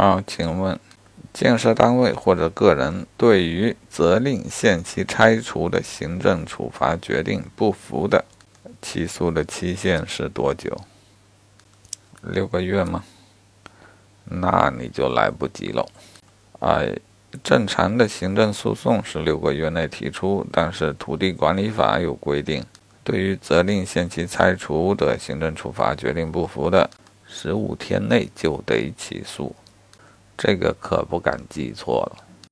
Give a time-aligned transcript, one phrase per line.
[0.00, 0.80] 好，请问，
[1.30, 8.24] 建设单位或者个人对于责令限期拆除的行政处罚决定不服的，
[8.80, 10.74] 起诉的期限是多久？
[12.22, 13.04] 六个月吗？
[14.24, 15.86] 那你就来不及了。
[16.60, 16.96] 哎，
[17.44, 22.64] 正常的行政诉讼是六个月内提出，但是土地管理法有规定，
[23.04, 26.88] 对于责令限期拆除的行政处罚决定不服的，
[27.26, 29.54] 十五天内就得起诉。
[30.42, 32.29] 这个可不敢记错了。